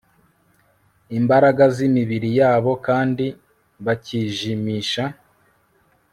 [1.17, 3.25] imbaraga zimibiri yabo kandi
[3.85, 5.03] bakijimisha